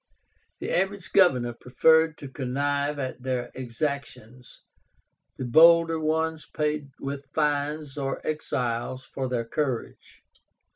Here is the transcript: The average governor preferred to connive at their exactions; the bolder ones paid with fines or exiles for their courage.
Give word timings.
The 0.57 0.71
average 0.75 1.11
governor 1.11 1.53
preferred 1.53 2.17
to 2.17 2.27
connive 2.27 2.97
at 2.97 3.21
their 3.21 3.51
exactions; 3.53 4.61
the 5.37 5.45
bolder 5.45 5.99
ones 5.99 6.47
paid 6.47 6.89
with 6.99 7.27
fines 7.35 7.99
or 7.99 8.19
exiles 8.25 9.05
for 9.05 9.27
their 9.29 9.45
courage. 9.45 10.23